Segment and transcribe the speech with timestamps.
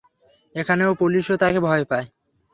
[0.55, 2.07] এখানের পুলিশও তাকে ভয় পায়।